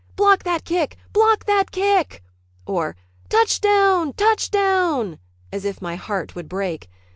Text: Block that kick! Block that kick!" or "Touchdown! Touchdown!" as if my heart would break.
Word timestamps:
Block 0.15 0.41
that 0.45 0.63
kick! 0.65 0.97
Block 1.13 1.45
that 1.45 1.69
kick!" 1.69 2.23
or 2.65 2.95
"Touchdown! 3.29 4.13
Touchdown!" 4.13 5.19
as 5.51 5.63
if 5.63 5.79
my 5.79 5.95
heart 5.95 6.33
would 6.33 6.49
break. 6.49 6.89